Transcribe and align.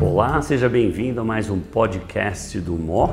Olá, 0.00 0.40
seja 0.42 0.68
bem-vindo 0.68 1.20
a 1.20 1.24
mais 1.24 1.50
um 1.50 1.58
podcast 1.58 2.60
do 2.60 2.74
MOC. 2.74 3.12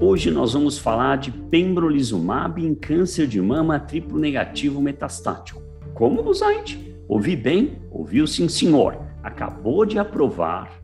Hoje 0.00 0.30
nós 0.30 0.52
vamos 0.52 0.78
falar 0.78 1.16
de 1.18 1.30
pembrolizumab 1.30 2.64
em 2.64 2.74
câncer 2.74 3.26
de 3.26 3.40
mama 3.40 3.78
triplo 3.78 4.18
negativo 4.18 4.80
metastático. 4.80 5.62
Como 5.94 6.22
usar? 6.28 6.64
Ouvi 7.08 7.36
bem? 7.36 7.78
Ouviu 7.90 8.26
sim, 8.26 8.48
senhor. 8.48 8.98
Acabou 9.22 9.84
de 9.84 9.98
aprovar 9.98 10.80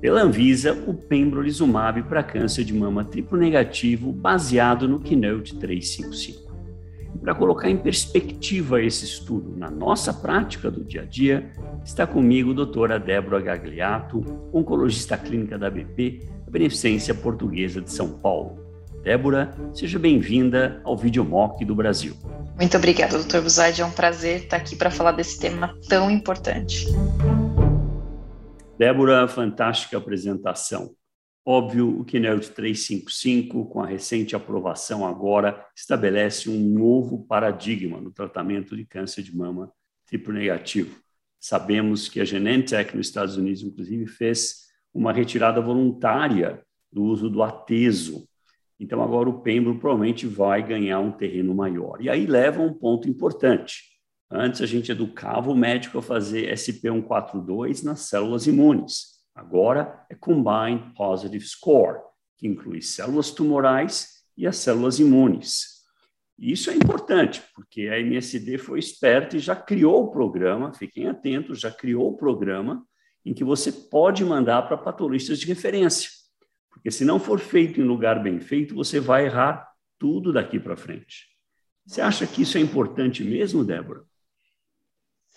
pela 0.00 0.22
Anvisa 0.22 0.72
o 0.86 0.94
pembrolizumab 0.94 2.02
para 2.04 2.22
câncer 2.22 2.64
de 2.64 2.74
mama 2.74 3.04
triplo 3.04 3.38
negativo 3.38 4.12
baseado 4.12 4.88
no 4.88 5.00
Keynote 5.00 5.56
355. 5.56 6.49
Para 7.20 7.34
colocar 7.34 7.68
em 7.68 7.76
perspectiva 7.76 8.82
esse 8.82 9.04
estudo 9.04 9.54
na 9.56 9.70
nossa 9.70 10.12
prática 10.12 10.70
do 10.70 10.84
dia 10.84 11.02
a 11.02 11.04
dia, 11.04 11.50
está 11.84 12.06
comigo 12.06 12.52
a 12.52 12.54
doutora 12.54 12.98
Débora 12.98 13.40
Gagliato, 13.40 14.22
oncologista 14.52 15.16
clínica 15.16 15.58
da 15.58 15.70
BP, 15.70 16.28
a 16.46 16.50
Beneficência 16.50 17.14
Portuguesa 17.14 17.80
de 17.80 17.90
São 17.90 18.18
Paulo. 18.18 18.58
Débora, 19.02 19.50
seja 19.72 19.98
bem-vinda 19.98 20.80
ao 20.84 20.96
Videomock 20.96 21.64
do 21.64 21.74
Brasil. 21.74 22.14
Muito 22.56 22.76
obrigada, 22.76 23.16
doutor 23.16 23.40
Buzaide. 23.40 23.80
É 23.80 23.84
um 23.84 23.90
prazer 23.90 24.42
estar 24.42 24.58
aqui 24.58 24.76
para 24.76 24.90
falar 24.90 25.12
desse 25.12 25.38
tema 25.40 25.74
tão 25.88 26.10
importante. 26.10 26.86
Débora, 28.78 29.26
fantástica 29.26 29.96
apresentação. 29.96 30.90
Óbvio, 31.44 32.00
o 32.00 32.04
Keynote 32.04 32.50
355, 32.50 33.66
com 33.66 33.82
a 33.82 33.86
recente 33.86 34.36
aprovação 34.36 35.06
agora, 35.06 35.66
estabelece 35.74 36.50
um 36.50 36.60
novo 36.60 37.24
paradigma 37.26 38.00
no 38.00 38.12
tratamento 38.12 38.76
de 38.76 38.84
câncer 38.84 39.22
de 39.22 39.34
mama 39.34 39.72
triplo 40.06 40.34
negativo. 40.34 41.00
Sabemos 41.38 42.08
que 42.08 42.20
a 42.20 42.24
Genentech 42.24 42.94
nos 42.94 43.06
Estados 43.06 43.36
Unidos, 43.36 43.62
inclusive, 43.62 44.06
fez 44.06 44.66
uma 44.92 45.12
retirada 45.12 45.60
voluntária 45.60 46.62
do 46.92 47.04
uso 47.04 47.30
do 47.30 47.42
ateso. 47.42 48.28
Então, 48.78 49.02
agora 49.02 49.28
o 49.28 49.40
pembro 49.40 49.78
provavelmente 49.78 50.26
vai 50.26 50.66
ganhar 50.66 51.00
um 51.00 51.12
terreno 51.12 51.54
maior. 51.54 52.02
E 52.02 52.10
aí 52.10 52.26
leva 52.26 52.60
um 52.60 52.74
ponto 52.74 53.08
importante. 53.08 53.84
Antes 54.30 54.60
a 54.60 54.66
gente 54.66 54.92
educava 54.92 55.50
o 55.50 55.56
médico 55.56 55.98
a 55.98 56.02
fazer 56.02 56.52
SP142 56.52 57.82
nas 57.82 58.00
células 58.00 58.46
imunes. 58.46 59.19
Agora 59.40 60.04
é 60.10 60.14
Combined 60.14 60.92
Positive 60.94 61.42
Score, 61.42 61.98
que 62.36 62.46
inclui 62.46 62.82
células 62.82 63.30
tumorais 63.30 64.22
e 64.36 64.46
as 64.46 64.58
células 64.58 64.98
imunes. 64.98 65.80
E 66.38 66.52
isso 66.52 66.70
é 66.70 66.74
importante, 66.74 67.42
porque 67.54 67.88
a 67.88 67.98
MSD 67.98 68.58
foi 68.58 68.78
esperta 68.78 69.38
e 69.38 69.40
já 69.40 69.56
criou 69.56 70.04
o 70.04 70.10
programa, 70.10 70.74
fiquem 70.74 71.08
atentos, 71.08 71.58
já 71.58 71.70
criou 71.70 72.10
o 72.10 72.16
programa 72.18 72.84
em 73.24 73.32
que 73.32 73.42
você 73.42 73.72
pode 73.72 74.22
mandar 74.26 74.60
para 74.68 74.76
patologistas 74.76 75.40
de 75.40 75.46
referência. 75.46 76.10
Porque 76.68 76.90
se 76.90 77.02
não 77.02 77.18
for 77.18 77.40
feito 77.40 77.80
em 77.80 77.84
lugar 77.84 78.22
bem 78.22 78.40
feito, 78.40 78.74
você 78.74 79.00
vai 79.00 79.24
errar 79.24 79.66
tudo 79.98 80.34
daqui 80.34 80.60
para 80.60 80.76
frente. 80.76 81.28
Você 81.86 82.02
acha 82.02 82.26
que 82.26 82.42
isso 82.42 82.58
é 82.58 82.60
importante 82.60 83.24
mesmo, 83.24 83.64
Débora? 83.64 84.04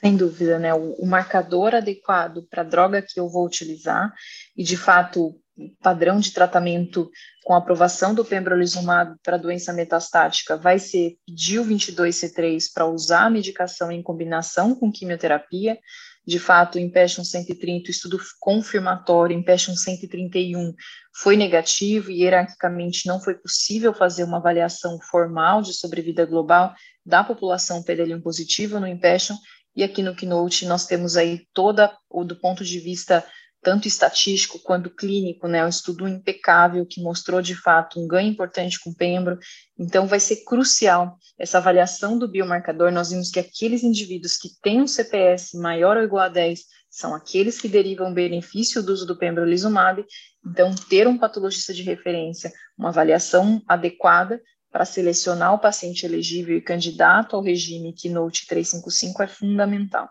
Sem 0.03 0.17
dúvida, 0.17 0.59
né? 0.59 0.73
O, 0.73 0.95
o 0.95 1.05
marcador 1.05 1.73
adequado 1.73 2.45
para 2.49 2.61
a 2.61 2.65
droga 2.65 3.01
que 3.01 3.17
eu 3.17 3.29
vou 3.29 3.45
utilizar 3.45 4.13
e, 4.57 4.61
de 4.61 4.75
fato, 4.75 5.33
padrão 5.81 6.19
de 6.19 6.31
tratamento 6.31 7.09
com 7.45 7.53
aprovação 7.53 8.13
do 8.13 8.25
pembrolizumab 8.25 9.15
para 9.23 9.37
doença 9.37 9.71
metastática 9.71 10.57
vai 10.57 10.77
ser 10.77 11.15
DIL 11.27 11.63
22C3 11.65 12.65
para 12.73 12.85
usar 12.85 13.27
a 13.27 13.29
medicação 13.29 13.91
em 13.91 14.01
combinação 14.01 14.75
com 14.75 14.91
quimioterapia. 14.91 15.77
De 16.25 16.39
fato, 16.39 16.79
em 16.79 16.89
PESHON 16.89 17.23
130, 17.23 17.87
o 17.87 17.91
estudo 17.91 18.19
confirmatório 18.39 19.37
em 19.37 19.43
PESHON 19.43 19.75
131 19.75 20.73
foi 21.13 21.37
negativo 21.37 22.09
e 22.09 22.23
hierarquicamente 22.23 23.07
não 23.07 23.21
foi 23.21 23.35
possível 23.35 23.93
fazer 23.93 24.23
uma 24.23 24.37
avaliação 24.37 24.99
formal 24.99 25.61
de 25.61 25.73
sobrevida 25.73 26.25
global 26.25 26.73
da 27.05 27.23
população 27.23 27.83
PDL1 27.83 28.21
positiva 28.21 28.79
no 28.79 28.87
IMPASSION 28.87 29.35
e 29.75 29.83
aqui 29.83 30.01
no 30.01 30.15
Keynote 30.15 30.65
nós 30.65 30.85
temos 30.85 31.17
aí 31.17 31.45
toda, 31.53 31.95
o 32.09 32.23
do 32.23 32.35
ponto 32.35 32.63
de 32.63 32.79
vista 32.79 33.23
tanto 33.63 33.87
estatístico 33.87 34.59
quanto 34.59 34.89
clínico, 34.89 35.47
né, 35.47 35.65
um 35.65 35.69
estudo 35.69 36.07
impecável 36.07 36.85
que 36.85 37.01
mostrou 37.01 37.41
de 37.41 37.55
fato 37.55 37.99
um 37.99 38.05
ganho 38.05 38.29
importante 38.29 38.77
com 38.79 38.89
o 38.89 38.95
pembro. 38.95 39.39
Então 39.79 40.05
vai 40.05 40.19
ser 40.19 40.43
crucial 40.43 41.17
essa 41.39 41.57
avaliação 41.57 42.19
do 42.19 42.27
biomarcador. 42.27 42.91
Nós 42.91 43.09
vimos 43.09 43.31
que 43.31 43.39
aqueles 43.39 43.81
indivíduos 43.81 44.37
que 44.37 44.49
têm 44.61 44.81
um 44.81 44.87
CPS 44.87 45.57
maior 45.57 45.95
ou 45.95 46.03
igual 46.03 46.25
a 46.25 46.29
10 46.29 46.59
são 46.89 47.15
aqueles 47.15 47.59
que 47.59 47.69
derivam 47.69 48.13
benefício 48.13 48.83
do 48.83 48.91
uso 48.91 49.07
do 49.07 49.17
pembrolizumab. 49.17 50.05
Então 50.45 50.75
ter 50.89 51.07
um 51.07 51.17
patologista 51.17 51.73
de 51.73 51.81
referência, 51.83 52.51
uma 52.77 52.89
avaliação 52.89 53.61
adequada 53.67 54.41
para 54.73 54.85
selecionar 54.85 55.53
o 55.53 55.59
paciente 55.59 56.03
elegível 56.03 56.57
e 56.57 56.61
candidato 56.61 57.35
ao 57.35 57.43
regime 57.43 57.93
Keynote 57.93 58.47
355 58.47 59.21
é 59.21 59.27
fundamental. 59.27 60.09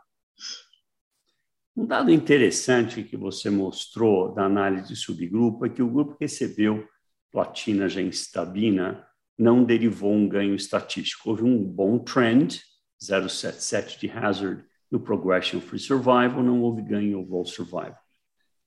Um 1.76 1.84
dado 1.84 2.12
interessante 2.12 3.02
que 3.02 3.16
você 3.16 3.50
mostrou 3.50 4.32
da 4.32 4.44
análise 4.44 4.86
de 4.86 4.94
subgrupo 4.94 5.66
é 5.66 5.68
que 5.68 5.82
o 5.82 5.90
grupo 5.90 6.12
que 6.12 6.24
recebeu 6.24 6.86
platina 7.32 7.88
gemcitabina 7.88 9.04
não 9.36 9.64
derivou 9.64 10.12
um 10.12 10.28
ganho 10.28 10.54
estatístico. 10.54 11.30
Houve 11.30 11.42
um 11.42 11.64
bom 11.64 11.98
trend, 11.98 12.60
0,77 13.02 13.98
de 13.98 14.10
hazard 14.10 14.64
no 14.88 15.00
progression 15.00 15.60
free 15.60 15.80
survival, 15.80 16.40
não 16.40 16.62
houve 16.62 16.82
ganho 16.82 17.18
overall 17.18 17.44
survival. 17.44 17.98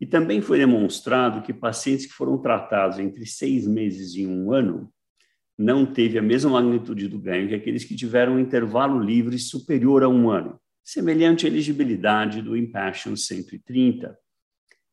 E 0.02 0.06
também 0.06 0.42
foi 0.42 0.58
demonstrado 0.58 1.42
que 1.42 1.54
pacientes 1.54 2.06
que 2.06 2.12
foram 2.12 2.38
tratados 2.38 3.00
entre 3.00 3.26
seis 3.26 3.66
meses 3.66 4.16
e 4.16 4.28
um 4.28 4.52
ano 4.52 4.92
não 5.58 5.86
teve 5.86 6.18
a 6.18 6.22
mesma 6.22 6.52
magnitude 6.52 7.08
do 7.08 7.20
ganho 7.20 7.48
que 7.48 7.56
aqueles 7.56 7.84
que 7.84 7.96
tiveram 7.96 8.34
um 8.34 8.40
intervalo 8.40 9.00
livre 9.00 9.38
superior 9.40 10.04
a 10.04 10.10
um 10.10 10.30
ano, 10.30 10.60
semelhante 10.84 11.46
à 11.46 11.50
elegibilidade 11.50 12.42
do 12.42 12.58
Impassion 12.58 13.16
130. 13.16 14.18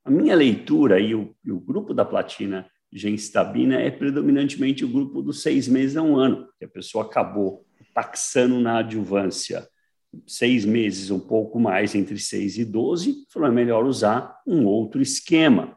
A 0.05 0.11
minha 0.11 0.35
leitura 0.35 1.01
e 1.01 1.15
o, 1.15 1.35
e 1.45 1.51
o 1.51 1.61
grupo 1.61 1.93
da 1.93 2.05
platina 2.05 2.67
genstabina 2.93 3.77
é 3.77 3.91
predominantemente 3.91 4.85
o 4.85 4.89
grupo 4.89 5.23
dos 5.23 5.43
seis 5.43 5.67
meses 5.67 5.97
a 5.97 6.03
um 6.03 6.17
ano, 6.17 6.49
que 6.59 6.65
a 6.65 6.69
pessoa 6.69 7.05
acabou 7.05 7.65
taxando 7.95 8.61
na 8.61 8.79
adjuvância 8.79 9.67
seis 10.27 10.65
meses, 10.65 11.11
um 11.11 11.21
pouco 11.21 11.59
mais, 11.59 11.95
entre 11.95 12.19
seis 12.19 12.59
e 12.59 12.65
doze, 12.65 13.25
falou, 13.31 13.49
é 13.49 13.53
melhor 13.53 13.85
usar 13.85 14.41
um 14.47 14.67
outro 14.67 15.01
esquema. 15.01 15.77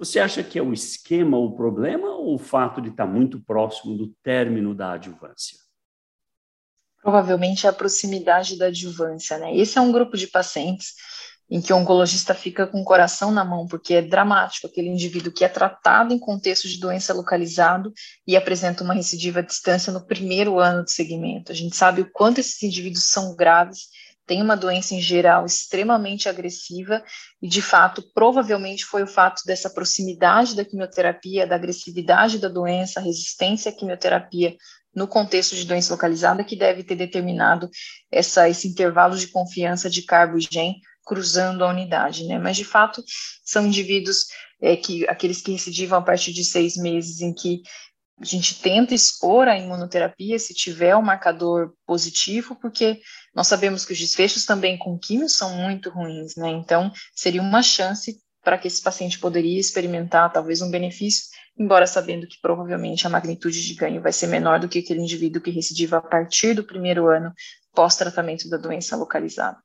Você 0.00 0.18
acha 0.18 0.42
que 0.42 0.58
é 0.58 0.62
o 0.62 0.72
esquema 0.72 1.36
o 1.36 1.54
problema 1.54 2.08
ou 2.08 2.34
o 2.34 2.38
fato 2.38 2.80
de 2.80 2.88
estar 2.88 3.04
muito 3.04 3.38
próximo 3.38 3.98
do 3.98 4.08
término 4.22 4.74
da 4.74 4.92
adjuvância? 4.92 5.58
Provavelmente 7.02 7.66
é 7.66 7.68
a 7.68 7.72
proximidade 7.72 8.56
da 8.56 8.68
adjuvância, 8.68 9.36
né? 9.36 9.54
Esse 9.54 9.76
é 9.76 9.80
um 9.80 9.92
grupo 9.92 10.16
de 10.16 10.26
pacientes 10.26 10.94
em 11.50 11.60
que 11.60 11.70
o 11.70 11.76
oncologista 11.76 12.32
fica 12.32 12.66
com 12.66 12.80
o 12.80 12.84
coração 12.84 13.30
na 13.30 13.44
mão, 13.44 13.66
porque 13.66 13.92
é 13.92 14.00
dramático 14.00 14.66
aquele 14.66 14.88
indivíduo 14.88 15.32
que 15.32 15.44
é 15.44 15.48
tratado 15.48 16.14
em 16.14 16.18
contexto 16.18 16.66
de 16.66 16.80
doença 16.80 17.12
localizado 17.12 17.92
e 18.26 18.36
apresenta 18.36 18.82
uma 18.82 18.94
recidiva 18.94 19.40
à 19.40 19.42
distância 19.42 19.92
no 19.92 20.06
primeiro 20.06 20.58
ano 20.58 20.82
de 20.82 20.92
segmento. 20.92 21.52
A 21.52 21.54
gente 21.54 21.76
sabe 21.76 22.00
o 22.00 22.10
quanto 22.10 22.38
esses 22.38 22.62
indivíduos 22.62 23.04
são 23.04 23.36
graves 23.36 23.88
tem 24.30 24.40
uma 24.40 24.56
doença 24.56 24.94
em 24.94 25.00
geral 25.00 25.44
extremamente 25.44 26.28
agressiva 26.28 27.02
e, 27.42 27.48
de 27.48 27.60
fato, 27.60 28.00
provavelmente 28.14 28.84
foi 28.84 29.02
o 29.02 29.06
fato 29.08 29.42
dessa 29.44 29.68
proximidade 29.68 30.54
da 30.54 30.64
quimioterapia, 30.64 31.48
da 31.48 31.56
agressividade 31.56 32.38
da 32.38 32.48
doença, 32.48 33.00
resistência 33.00 33.72
à 33.72 33.74
quimioterapia 33.74 34.56
no 34.94 35.08
contexto 35.08 35.56
de 35.56 35.64
doença 35.64 35.92
localizada 35.92 36.44
que 36.44 36.54
deve 36.54 36.84
ter 36.84 36.94
determinado 36.94 37.68
essa, 38.08 38.48
esse 38.48 38.68
intervalo 38.68 39.16
de 39.16 39.26
confiança 39.26 39.90
de 39.90 40.02
carbo 40.02 40.38
e 40.38 40.46
gen 40.48 40.76
cruzando 41.04 41.64
a 41.64 41.68
unidade, 41.68 42.24
né? 42.24 42.38
Mas 42.38 42.56
de 42.56 42.64
fato 42.64 43.02
são 43.44 43.66
indivíduos 43.66 44.26
é, 44.62 44.76
que 44.76 45.08
aqueles 45.08 45.42
que 45.42 45.50
recidivam 45.50 45.98
a 45.98 46.02
partir 46.02 46.32
de 46.32 46.44
seis 46.44 46.76
meses 46.76 47.20
em 47.20 47.34
que 47.34 47.62
a 48.20 48.24
gente 48.24 48.60
tenta 48.60 48.94
expor 48.94 49.48
a 49.48 49.56
imunoterapia 49.56 50.38
se 50.38 50.52
tiver 50.52 50.94
um 50.94 51.00
marcador 51.00 51.72
positivo, 51.86 52.54
porque 52.54 53.00
nós 53.34 53.46
sabemos 53.46 53.86
que 53.86 53.94
os 53.94 53.98
desfechos 53.98 54.44
também 54.44 54.76
com 54.76 54.98
químio 54.98 55.28
são 55.28 55.56
muito 55.56 55.88
ruins, 55.88 56.36
né? 56.36 56.50
Então, 56.50 56.92
seria 57.14 57.40
uma 57.40 57.62
chance 57.62 58.20
para 58.44 58.58
que 58.58 58.68
esse 58.68 58.82
paciente 58.82 59.18
poderia 59.18 59.58
experimentar 59.58 60.30
talvez 60.30 60.60
um 60.60 60.70
benefício, 60.70 61.24
embora 61.58 61.86
sabendo 61.86 62.26
que 62.26 62.36
provavelmente 62.42 63.06
a 63.06 63.10
magnitude 63.10 63.66
de 63.66 63.74
ganho 63.74 64.02
vai 64.02 64.12
ser 64.12 64.26
menor 64.26 64.60
do 64.60 64.68
que 64.68 64.80
aquele 64.80 65.00
indivíduo 65.00 65.40
que 65.40 65.50
recidiva 65.50 65.96
a 65.96 66.02
partir 66.02 66.54
do 66.54 66.64
primeiro 66.64 67.08
ano 67.08 67.32
pós-tratamento 67.74 68.50
da 68.50 68.58
doença 68.58 68.96
localizada. 68.96 69.58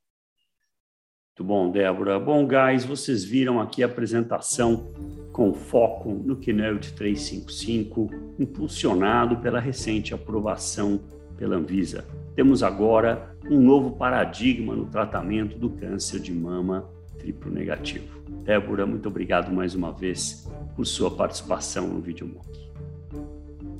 Muito 1.37 1.43
bom, 1.43 1.69
Débora. 1.69 2.17
Bom, 2.17 2.47
guys, 2.47 2.85
vocês 2.85 3.25
viram 3.25 3.59
aqui 3.59 3.83
a 3.83 3.87
apresentação 3.87 4.93
com 5.33 5.53
foco 5.53 6.13
no 6.13 6.37
Keynote 6.37 6.93
355, 6.93 8.09
impulsionado 8.39 9.35
pela 9.41 9.59
recente 9.59 10.13
aprovação 10.13 10.97
pela 11.35 11.57
Anvisa. 11.57 12.05
Temos 12.37 12.63
agora 12.63 13.35
um 13.51 13.59
novo 13.59 13.97
paradigma 13.97 14.77
no 14.77 14.85
tratamento 14.85 15.57
do 15.57 15.71
câncer 15.71 16.21
de 16.21 16.31
mama 16.31 16.89
triplo 17.19 17.51
negativo. 17.51 18.17
Débora, 18.45 18.85
muito 18.85 19.09
obrigado 19.09 19.51
mais 19.51 19.75
uma 19.75 19.91
vez 19.91 20.49
por 20.73 20.85
sua 20.85 21.11
participação 21.11 21.85
no 21.85 21.99
VideoMock. 21.99 22.71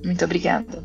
Muito 0.04 0.26
obrigada. 0.26 0.84